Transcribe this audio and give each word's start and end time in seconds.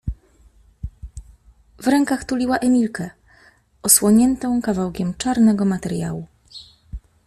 W 1.77 1.87
rękach 1.87 2.25
tuliła 2.25 2.57
Emilkę, 2.57 3.09
osłoniętą 3.83 4.61
kawałkiem 4.61 5.13
czarnego 5.13 5.65
materiału. 5.65 6.27